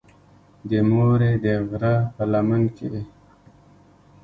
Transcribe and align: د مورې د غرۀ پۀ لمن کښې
د 0.69 0.71
مورې 0.89 1.31
د 1.43 1.45
غرۀ 1.69 1.95
پۀ 2.15 2.23
لمن 2.31 2.61
کښې 2.75 3.01